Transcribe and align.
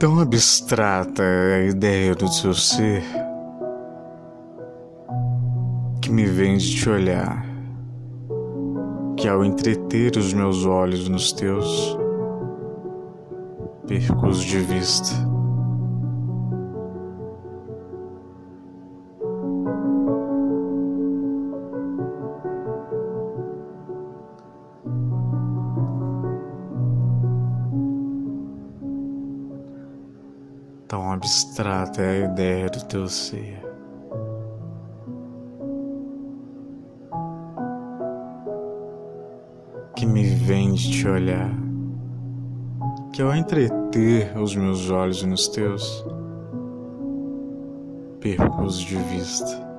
tão 0.00 0.18
abstrata 0.18 1.22
a 1.22 1.60
ideia 1.66 2.14
do 2.14 2.26
seu 2.26 2.54
ser 2.54 3.02
que 6.00 6.10
me 6.10 6.24
vem 6.24 6.56
de 6.56 6.74
te 6.74 6.88
olhar, 6.88 7.44
que 9.14 9.28
ao 9.28 9.44
entreter 9.44 10.16
os 10.16 10.32
meus 10.32 10.64
olhos 10.64 11.06
nos 11.06 11.32
teus, 11.32 11.98
perco-os 13.86 14.42
de 14.42 14.60
vista. 14.60 15.39
Tão 30.90 31.12
abstrata 31.12 32.02
é 32.02 32.24
a 32.24 32.32
ideia 32.32 32.68
do 32.68 32.84
teu 32.84 33.06
ser. 33.06 33.62
Que 39.94 40.04
me 40.04 40.24
vem 40.24 40.72
de 40.74 40.90
te 40.90 41.06
olhar, 41.06 41.54
que 43.12 43.22
ao 43.22 43.32
entreter 43.36 44.36
os 44.36 44.56
meus 44.56 44.90
olhos 44.90 45.22
nos 45.22 45.46
teus, 45.46 46.04
perco-os 48.18 48.80
de 48.80 48.96
vista. 48.96 49.69